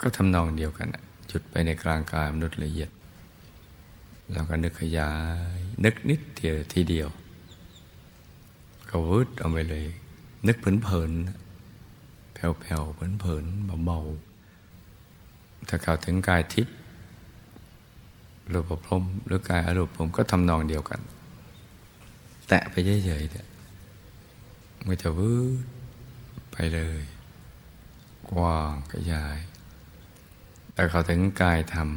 [0.00, 0.88] ก็ทำนองเดียวกัน
[1.30, 2.90] จุดไปในกลางกายมนุษย์ละเอียด
[4.32, 5.12] แล้วก็นึกขยา
[5.56, 7.08] ย นึกนิดเดียวทีเดียว
[8.88, 9.86] ก็วืดเอาไปเลย
[10.46, 16.76] นึกเพลินๆแผ่วๆเพลินๆเบาๆถ้าเข้าถึงกายทิพย์
[18.52, 21.00] รูปพรมหรือกายอรูปผมก็ทำนองเดียวกัน
[22.48, 23.46] แตะไปเฉยๆเนี่ย
[24.86, 25.32] มันจะวื
[25.64, 25.66] ด
[26.52, 27.02] ไปเลย
[28.30, 29.38] กว้างขยาย
[30.74, 31.88] แต่เขาถึงกายธรรม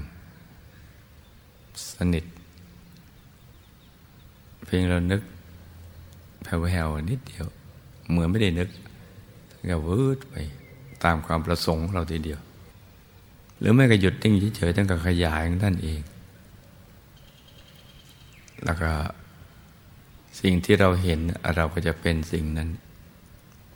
[1.94, 2.26] สนิท
[4.66, 5.22] เพียงเรานึก
[6.44, 7.46] แผ่วๆนิดเดียว
[8.10, 8.70] เหมือนไม่ได้นึก
[9.70, 10.36] ก็วืดไป
[11.04, 12.40] ตามความประสงค์ของเราทีเดียว
[13.60, 16.02] หรือไม่ก็หยุดนิ่งเฉยๆตั้งแต่ขยายของท่านเอง
[18.64, 18.92] แล้วก็
[20.42, 21.20] สิ่งที่เราเห็น
[21.56, 22.70] เราก็จะเป็นสิ่งนั้น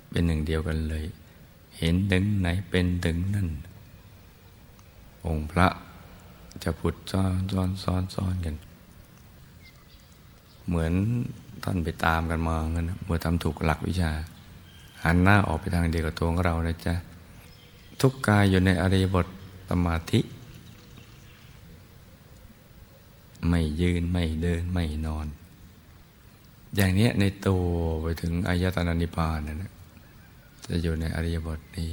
[0.10, 1.06] เป็นหนึ่งเดียวกันเลย
[1.78, 3.50] เห็นถึงไหนเป็นถึงนั่น
[5.26, 5.68] องค์พระ
[6.64, 8.56] จะผุดซ้อนซ้อนซ้อนซ้อนกัน
[10.68, 10.94] เหมือน
[11.64, 14.12] ท่านไปตามกันมาเงี้ยเมื่อทำถูกหลักวิชา
[15.04, 16.96] หันหน้าออกไปทางเดียวกับตัวของเรานะจ๊ะ
[18.02, 19.28] ทุกกายอยู่ในอริยบท
[19.70, 20.20] สมาธิ
[23.50, 25.28] ไม่ยืนไม่เดินไม่นอน
[26.76, 27.64] อย่างนี้ในตัว
[28.02, 29.72] ไปถึงอายตนะนิพพานนะ
[30.66, 31.92] จะอยู่ในอริยบทนี้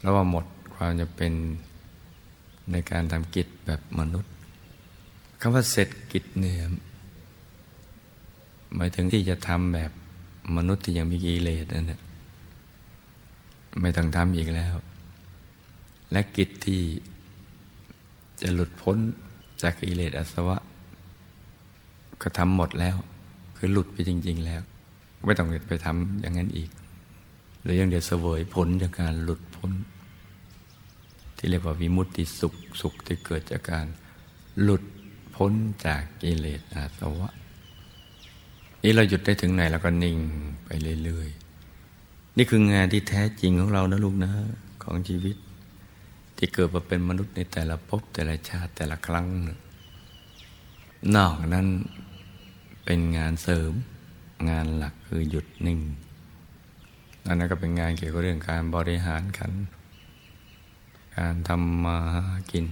[0.00, 1.32] แล้วว่าหมดความจะเป็น
[2.72, 4.32] ในการทำกิจแบบมนุษย์
[5.40, 6.56] คำว่าเสร็จกิจเนี่ย
[8.74, 9.90] หมายถึงที่จะทำแบบ
[10.56, 12.00] มนุษย์ที่ยังมีกิเลสนั่นแหละ
[13.80, 14.74] ไม่ต้องทำอีกแล้ว
[16.12, 16.82] และกิจที่
[18.40, 18.96] จะหลุดพ้น
[19.62, 20.58] จากกิเลสอาสวะ
[22.22, 22.96] ก็ทำหมดแล้ว
[23.56, 24.62] คือหลุดไปจริง ๆ แล้ว
[25.24, 26.70] ไม่ต้องไปทำอย่างนั้นอีก
[27.62, 29.70] หรือยังเดี๋ยวเสวยผลจากการหลุดพ้น
[31.44, 33.86] ที่เรียกว่าวิมุตติสุขสุขที่เกิดจากการ
[34.62, 34.82] หลุด
[35.34, 35.52] พ้น
[35.86, 37.30] จากกิเลสอาสวะ
[38.82, 40.18] นี่เราหยุดได้ถึงไหนเราก็นิ่ง
[40.64, 40.70] ไป
[41.04, 44.32] เรื่อยๆ นี่คืองานที่แท้จริงของเรานะลูกนะ
[44.82, 45.36] ของชีวิต
[46.36, 49.26] ที่เกิดมาเป็นมนุษย์ในแต่ละภพแต่ละชาติแต่ละครั้ง
[51.16, 51.66] นอกนั้น
[52.84, 53.72] เป็นงานเสริม
[54.50, 55.80] งานหลักคือหยุดนิ่ง
[57.26, 59.52] อันนั้นก็เป็นงานเกี่ยวกับเรื่องการบริหารขัน
[61.16, 62.66] การทำมาหากิน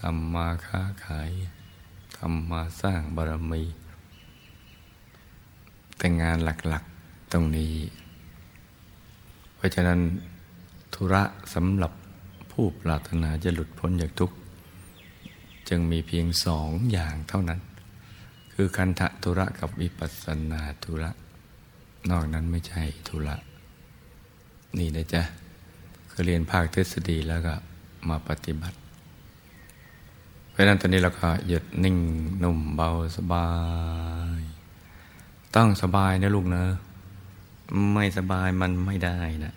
[0.00, 1.30] ทำมาค้าขาย
[2.16, 3.62] ทำมาสร้างบารมี
[5.96, 7.74] แต่งานหลักๆตรงนี้
[9.56, 10.00] เพราะฉะนั้น
[10.94, 11.22] ธุระ
[11.54, 11.92] สำหรับ
[12.52, 14.36] ผู้ปรารถนาจะหลุดพ้นจากทุกข์
[15.68, 17.60] จึงมีเพียงสองอย่างเท่านั้น
[18.52, 21.10] คือคันธะธุระกับวิปัสสนาธุระ
[22.10, 23.36] นอกนั้นไม่ใช่ธุระ
[24.78, 25.22] นี่นะจ๊ะ
[26.20, 27.54] คือเรียนภาคทฤษฎีแล้วก็
[28.08, 28.76] มาปฏิบัติ
[30.50, 31.96] เพราะนั้นตอนนี้เราก็หยุดนิ่ง
[32.42, 33.48] นุ่มเบาสบา
[34.38, 34.40] ย
[35.56, 36.64] ต้องสบายนะลูกเนะ
[37.94, 39.54] ไม่สบายมันไม่ได้นะ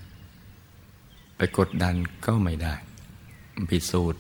[1.38, 1.96] ไปกดดัน
[2.26, 2.74] ก็ไม่ได้
[3.70, 4.20] ผิดสูตร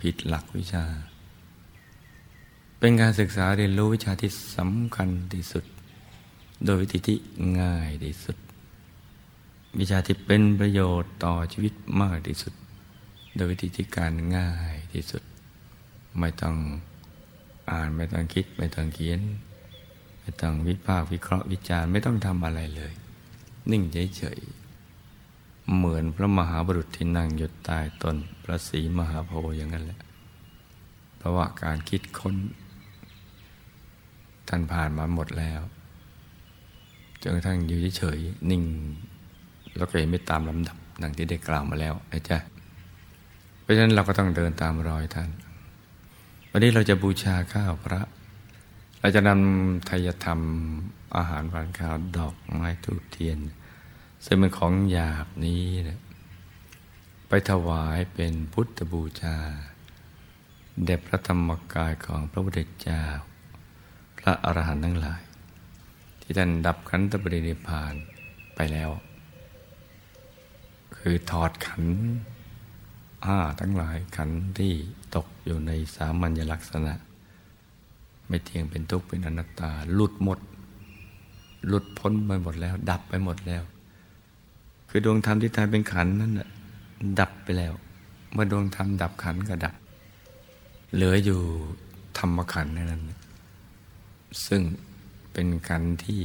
[0.00, 0.84] ผิดหลักวิชา
[2.78, 5.64] เป็นการศึกษาเรียนรู้วิชาที่สำคัญที่สุด
[6.64, 7.18] โดยวิธีที่
[7.60, 8.36] ง่ายที่สุด
[9.80, 12.52] วิชาที่เป็นประโยชน์ต่อชีวิตมากที่สุด
[13.34, 15.22] โดยวิธีที่การง่ายที่สุด
[16.18, 16.56] ไม่ต้อง
[17.70, 19.20] อ่านไม่ต้องคิด ไม่ต้องเขียน
[20.20, 22.92] ไม่ต้องวิพากษ์วิเคราะห์วิจารณ์ไม่ต้องทำอะไรเลย
[23.70, 23.82] นิ่ง
[24.16, 30.00] เฉยๆเหมือนพระมหาบุรุษที่นั่งอยู่ใต้ต้นพระศรีมหาโพธิ์อย่างนั้นแหละ
[31.16, 32.34] เพราะว่าการคิดค้น
[34.48, 35.60] ท่านผ่านมาหมดแล้ว
[37.22, 38.62] จนกระทั่งอยู่เฉยๆนิ่ง
[39.76, 42.38] แล้วก็เห็นไม่ตามลำดับดังที่ได้กล่าวมาแล้วนะจ๊ะ
[43.60, 45.30] เพราะฉะนั้นเราก็ต้องเดินตามรอยท่าน
[46.50, 48.00] วันนี้เราจะบูชาข้าวพระ
[49.00, 50.40] เราจะนำทายธรรม
[51.16, 53.38] อาหารหวานข้าวดอกไม้ทูบเทียน
[54.24, 56.00] ซึ่งเป็นของหยาบนี้นะ
[57.28, 59.36] ไปถวายเป็นพุทธบูชา
[60.84, 63.04] เด็พระธรรมกายของพระพุทธเจ้า
[64.18, 65.22] พระอรหันต์ทั้งหลาย
[66.20, 67.94] ที่ท่านดับขันธปรินิพาน
[68.54, 68.90] ไปแล้ว
[71.02, 71.84] คือถอดขัน
[73.26, 74.72] ห้าทั้งหลายขันที่
[75.14, 76.94] ตกอยู่ในสามัญลักษณะ
[78.28, 80.38] ไม่เที่ยงเป็นทุกข์เป็นอนัตตา หลุดหมด
[81.66, 83.62] หลุดพ้นไปหมดแล้ว ดับไปหมดแล้ว
[84.88, 86.32] คือดวงธรรมที่ทายเป็นขันนั้น
[87.20, 87.72] ดับไปแล้ว
[88.32, 89.74] เมื่อดวงธรรมดับขันก็ดับ
[90.94, 91.40] เหลืออยู่
[92.18, 93.02] ธรรมขันนั้น
[94.46, 94.62] ซึ่ง
[95.32, 96.20] เป็นกันที่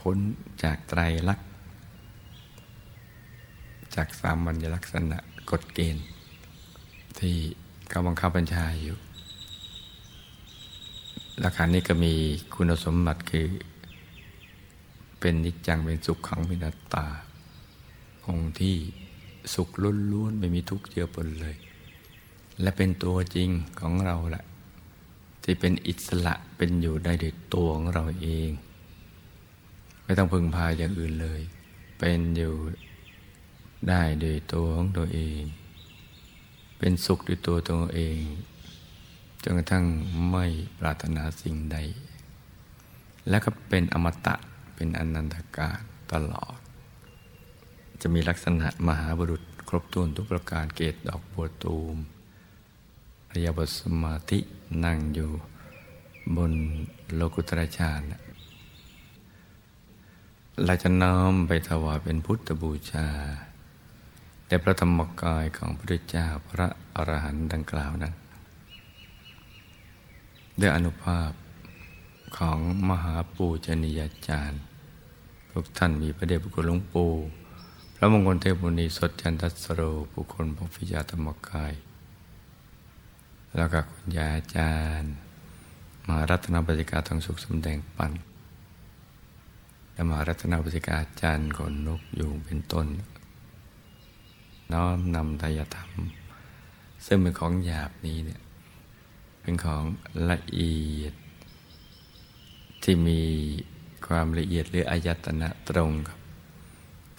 [0.00, 0.16] พ้น
[0.62, 1.49] จากไตรลักษณ
[4.00, 5.18] จากสามัญลักษณะ
[5.50, 6.06] กฎเกณฑ์
[7.20, 7.36] ที่
[7.92, 8.96] กำบังคับบัญชาอยู่
[11.40, 12.14] หลักฐานนี้ก็มี
[12.54, 13.46] คุณสมบัติคือ
[15.20, 17.06] เป็นนิจจังเป็นสุขขังเป็นอัตตา
[18.24, 18.76] คงที่
[19.54, 19.68] สุข
[20.12, 21.56] ล้วนๆไม่มีทุกข์เจือปนเลย
[22.62, 23.48] และเป็นตัวจริง
[23.80, 24.44] ของเราแหละ
[25.42, 28.50] ที่เป็นอิสระเป็นอยู่ได้ด้วยตัวของเราเอง
[30.04, 31.40] ไม่ต้องพึ่งพาอย่างอื่นเลย
[31.98, 32.54] เป็นอยู่
[33.88, 35.42] ได้ด้วยตัวของตัวเอง
[36.78, 38.18] เป็นสุขด้วยตัวตัวเอง
[39.42, 39.84] จนกระทั่ง
[40.30, 40.44] ไม่
[40.78, 41.76] ปรารถนาสิ่งใด
[43.28, 44.34] แล้วก็เป็นอมตะ
[44.74, 45.78] เป็นอนันตกาล
[46.12, 46.56] ตลอด
[48.00, 51.96] จะมีลักษณะมหาบุรุษครบถ้วนทุกประการเกตดอกบัวตูม
[53.28, 54.38] อริยบทสมาธิ
[54.84, 55.30] นั่งอยู่
[56.36, 56.52] บน
[57.14, 58.04] โลกุตรชาติ
[60.64, 63.08] เราจะน้อมไปถวายเป็นพุทธบูชา
[64.52, 68.14] ในพระธรรมกายของพระพุทธเจ้าพระอรหันต์ดังกล่าวนั้น
[70.60, 71.30] ด้วยอนุภาพ
[72.38, 72.58] ของ
[72.90, 74.62] มหาปูชนียาจารย์
[75.52, 77.12] ทุกท่านมีพระเดชพระคุณหลวงปู่
[77.94, 79.80] พระมงคลเทพบุณีสดจันทสโร
[80.14, 81.72] บุคคลพระพิยาธรรมกาย
[83.56, 85.12] แล้วก็คุณยาอาจารย์
[86.08, 88.12] มารัตนบริกาทองสุขสมแดงปัน
[89.92, 92.88] และมารัตนบริกาอาจารย์ขนนกอยู่เป็นต้น
[94.72, 95.90] น้อมนำทายธรรม
[97.06, 98.40] ซึ่งเป็นของหยาบนี้เนี่ย
[99.40, 99.82] เป็นของ
[100.30, 101.14] ละเอียด
[102.82, 103.20] ที่มี
[104.06, 106.18] ความละเอียดหรืออายตนะตรงกับ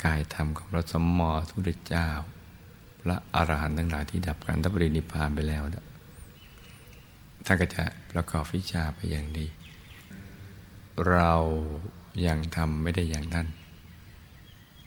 [0.03, 2.07] กายธรรมของพระสมมอทุตเจ้า
[3.01, 5.85] พระอรหันต์ทั้งหลายที่ดับกันทับรินิพานไปแล้วนะ
[7.45, 9.47] ท่านก็จะประกอบวิชาไปอย่างดี
[11.09, 11.33] เรา
[12.27, 13.47] ยังทำไม่ได้อย่างนั้น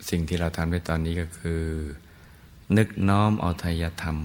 [0.08, 1.62] สิ่งที่เราทำในตอนนี้ก็คือ
[2.76, 4.16] นึกน้อมเอาทายธรรม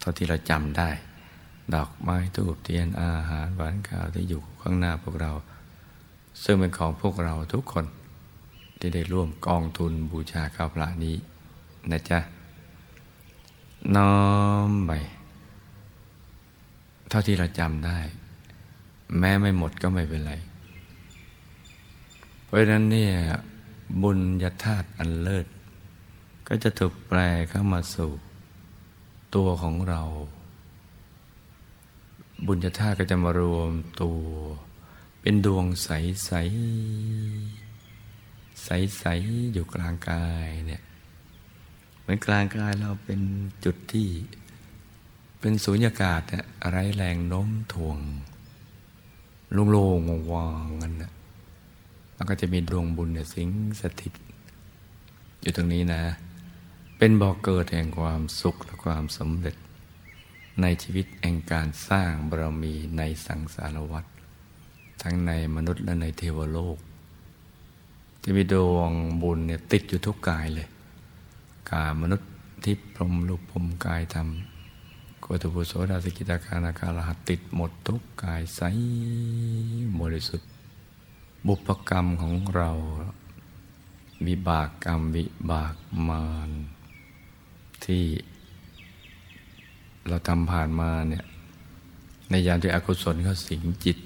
[0.00, 0.90] เท่าที่เราจำได้
[1.74, 5.32] ดอกไม้ทูบเทียนอาหารหวานข้าวที่อยู่ข้างหน้าพวกเรา
[6.44, 7.84] ซึ่งเป็นของพวกเราทุกคน
[8.78, 11.16] ที่ได้ร่วมกองทุนบูชาข้าวพระนี้
[11.90, 12.18] นะจ๊ะ
[13.96, 14.14] น้อ
[14.68, 14.92] มไป
[17.08, 17.98] เท่าที่เราจำได้
[19.18, 20.32] แม้ไม่หมดก็ไม่เป็นไร
[22.44, 23.14] เพราะฉะนั้นเนี่ย
[24.02, 25.46] บุญญาธาตุอันเลิศ
[26.48, 28.12] ก็จะถูกแปลเข้ามาสู่
[29.34, 30.02] ตัวของเรา
[32.46, 33.70] บุญญาธาตุก็จะมารวม
[34.02, 34.22] ตัว
[35.20, 35.88] เป็นดวงใส
[36.26, 36.30] ใส
[38.64, 39.04] ใสใส
[39.52, 40.82] อยู่กลางกายเนี่ย
[42.00, 43.20] เหมือนกลางกายเราเป็น
[43.64, 44.08] จุดที่
[45.40, 46.22] เป็นสูญญากาศ
[46.62, 47.98] อะไรแรงโน้มถ่วง
[49.70, 51.12] โล่งๆว่างๆกันนะ
[52.14, 53.48] แล้วก็จะมีดวงบุญเนี่ยสิง
[53.80, 54.12] สถิต
[55.42, 56.02] อยู่ตรงนี้นะ
[56.98, 59.56] เป็นบ่อกเกิดแห่งความสุขและความสำเร็จ
[60.60, 64.04] ในชีวิตแห่งการสร้างบารมีในสังสารวัฏ
[65.02, 66.78] ทั้งในมนุษย์และในเทวโลก
[68.22, 68.90] จะมีดวง
[69.22, 70.68] บุญเนี่ยติดอยู่ทุกกายเลย
[71.70, 72.30] กายมนุษย์
[72.64, 74.28] ทิพพรมลุปพรมกายธรรม
[75.20, 78.60] โกตุปุโสดาสกิตาคานาคาลหัตติดหมดทุกกายใส
[80.00, 80.48] บริสุทธิ์
[81.46, 82.70] บุพกรรมของเรา
[84.26, 85.74] วิบากกรรมวิบาก
[86.08, 86.50] มาร
[87.86, 88.04] ที่
[90.08, 91.24] เราทำผ่านมาเนี่ย
[92.30, 93.98] ในยามที่อกุศลเขาสิงจิต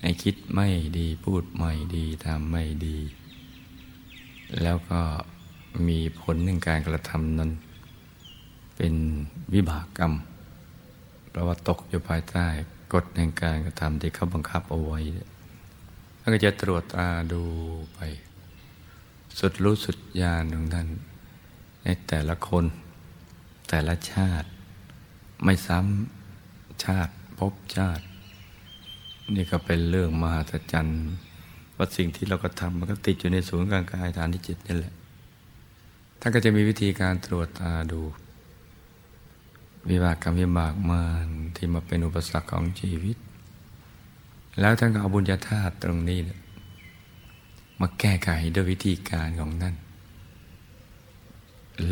[0.00, 2.98] ให้คิดไม่ดีพูดไม่ดีทำไม่ดี
[4.62, 5.00] แล้วก็
[5.88, 7.50] มีผลในการกระทำนั้น
[8.76, 8.94] เป็น
[9.54, 10.12] วิบากกรรม
[11.28, 12.46] เพราะว่าตกอยู่ภายใต้
[12.92, 15.00] กฎแห่งการกระทำที่เขาบังคับเอาไว้
[16.18, 17.42] แล้วก็จะตรวจตาดู
[17.94, 17.98] ไป
[19.38, 20.88] สุดรู้สุดญาณของท่าน
[21.90, 22.64] ในแต่ละคน
[23.68, 24.48] แต่ละชาติ
[25.44, 28.04] ไม่ซ้ำชาติพบชาติ
[29.34, 31.02] นี่ก็เป็นเรื่องมหัศจรรย์
[31.76, 34.94] ว่าสิ่งที่เราก็ทำมันก็ติดอยู่ในศูนย์กลางกายฐานที่จิตนี่แหละ
[36.20, 38.00] ท่านก็จะมีวิธีการตรวจตาดู
[39.90, 43.16] วิบากกรรมวิบากมารที่มาเป็นอุปสรรคของชีวิต
[44.60, 46.18] แล้วท่านก็เอาบุญญาธาตุตรงนี้
[47.80, 49.76] มาแก้ไขด้วยวิธีการของท่าน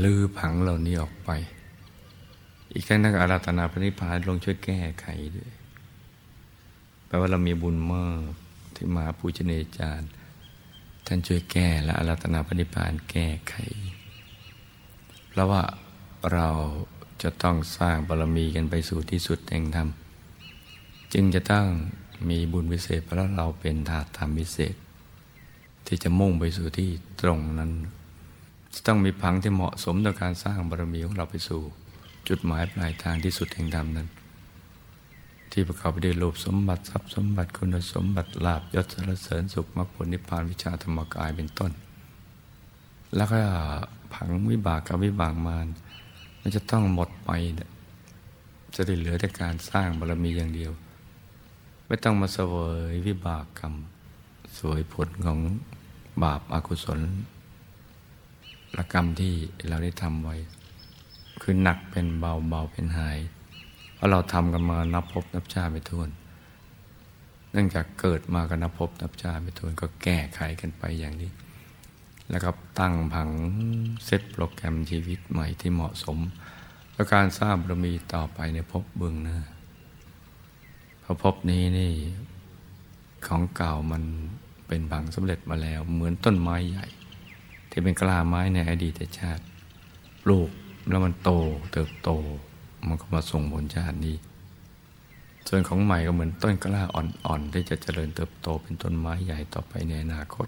[0.02, 1.30] ลือผังเหล่านี้ออกไป
[2.72, 5.50] อีกทั้งนักอาราธนาพระนิพพานลงช่วยแก้ไขด้วย
[7.06, 8.30] แปลว่าเรามีบุญมาก
[8.74, 10.10] ที่มาปูชนีจารย์
[11.06, 13.54] ท่านช่วยแก้และอาราธนาพระนิพพานแก้ไข
[15.28, 15.62] เพราะว่า
[16.32, 16.48] เรา
[17.22, 19.88] จะต้องสร้างบารมีกันไปสู่ที่สุดแห่งธรรม
[21.12, 21.66] จึงจะต้อง
[22.28, 24.74] มีบุญวิเศษเพราะเราเป็นธาตุธรรมวิเศษ
[25.86, 27.72] ที่จะมุ่งไปสู่ที่ตรงนั้น
[28.76, 31.62] จะต้องมีพังที่เหมาะสมต่อการสร้างบารมีของเราไปสู่
[32.28, 34.08] จุดหมายปลายทางที่สุดแห่งธรรมนั้น
[35.52, 41.72] ที่ประกอบไปด้วยรูปสมบัติทรัพย์สมบัติคุณสมบัติลาบยศสรเสริญสุขมรรคผลนิพพานวิชาธรรมกายเป็นต้น
[43.16, 43.40] แล้วก็
[44.12, 45.66] ผังวิบากกับวิบากมาร
[46.40, 47.30] มันจะต้องหมดไป
[48.74, 50.72] จะได้เหลือแต่การสร้างบารมีอย่างเดียว
[51.86, 52.54] ไม่ต้องมาเสว
[52.90, 53.74] ยวิบากกรรม
[54.58, 55.38] สวยผลของ
[56.22, 57.00] บาปอากุศล
[58.76, 59.34] ละกรรมที่
[59.68, 60.36] เราได้ทำไว้
[61.42, 63.18] คือหนักเป็นเบาเบาเป็นหาย
[63.94, 66.08] เพราะเราทำกันมานับพบนับชาไปทวน
[67.52, 71.30] เนื่องจากเกิดมากันนับพบนับชาไปทวนก็แก้ไขกันไปอย่างนี้
[72.30, 73.30] แล้วก็ตั้งผัง
[74.04, 76.18] เซตโปรแกรมชีวิตใหม่ที่เหมาะสม
[76.94, 79.38] และการสร้างบารมีต่อไปในภพเบื้องหน้า
[81.02, 81.92] พระพบนี้นี่
[83.26, 84.02] ของเก่ามัน
[84.66, 86.86] เป็นบังสำเร็จมาแล้ว เหมือนต้นไม้ใหญ่
[87.76, 89.44] ที่เป็นกล้าไม้ในอดีตชาติ
[90.22, 90.50] ปลูก
[90.88, 91.30] แล้วมันโต
[91.72, 92.10] เติบโต
[92.86, 94.16] มันก็มาส่งผลชาตินี้
[95.48, 100.46] ส่วนของใหม่ก็เหมือนต้นกล้าอ่อนๆที่จะเจริญเติบโตเป็นต้นไม้ใหญ่ต่อไปในอนาคต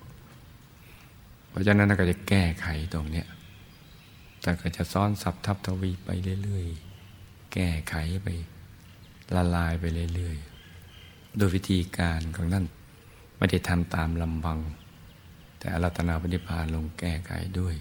[1.49, 3.27] เพราะฉะนั้นก็จะแก้ไขตรงเนี้ย
[4.43, 6.09] แต่ก็จะซ้อนสับทับทวีไป
[6.45, 8.29] เรื่อยๆ แก้ไขไป
[9.35, 12.65] ละลายไปเรื่อยๆ โดยวิธีการของนั่น
[13.37, 14.61] ไม่ได้ทำตามลำพัง
[15.59, 17.75] แต่อารัตนาปฏิพานลงแก้ไขด้วย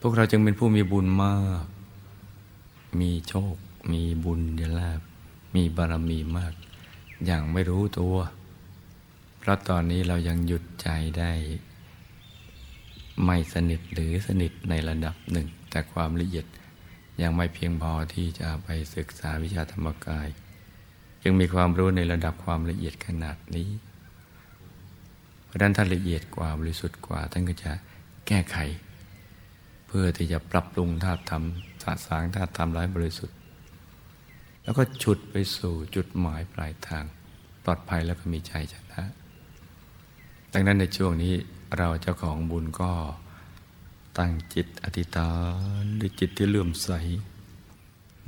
[0.00, 1.66] พวกเราจึงเป็นผู้มีบุญมาก
[3.00, 3.54] มีโชค
[3.92, 5.00] มีบุญยลาบ
[5.54, 6.54] มีบารมีมาก
[7.26, 8.16] อย่างไม่รู้ตัว
[9.38, 10.88] เพราะตอนนี้เรายังหยุดใจ
[11.18, 11.32] ได้
[13.24, 16.46] ไม่สนิทหรือสนิทในระดับหนึ่ง แต่ความละเอียด
[17.22, 20.28] ยังไม่เพียงพอที่จะไปศึกษาวิชาธรรมกาย
[21.24, 23.68] ยังมีความรู้ในระดับความละเอียดขนาดนี้
[25.56, 27.72] ราะนั้นท่านละเอียดกว่าบริสุทธิ์กว่า ท่านก็จะ
[28.26, 28.56] แก้ไข
[29.86, 31.42] เพื่อที่จะปรับปรุงธาตุธรรม
[31.82, 33.36] สะสางธาตุธรรมร้ายบริสุทธิ์
[34.62, 37.04] แล้วก็ฉุดไปสู่จุดหมายปลายทาง
[37.64, 39.02] ปลอดภัยแล้วก็มีใจชนะ
[40.52, 41.34] ดังนั้นในช่วงนี้
[41.76, 42.92] เราเจ้าของบุญก็
[44.18, 45.30] ตั้งจิตอธิษฐา
[45.82, 46.90] นด้วยจิตที่เลื่อมใส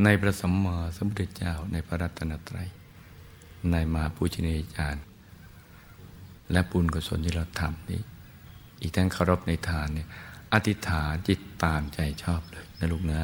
[0.04, 2.68] ในพระสัมมาสัมพุทธเจ้าในพระรัตนตรัย
[3.70, 5.07] ในมาปูชนียาจารย์
[6.52, 8.02] และบุญกุศลที่เราทำนี้
[8.80, 10.08] อีกทั้งเคารพในทานเนี่ย
[10.54, 13.20] อธิษฐานจิตตามใจชอบเลยนะลูกนะ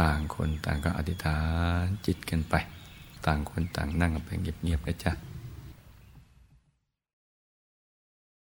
[0.00, 1.38] ต่างคนต่างก็อธิษฐา
[1.80, 2.54] นจิตกันไป
[3.26, 5.12] ต่างคนต่างนั่งกันไปเงียบๆนะจ๊ะ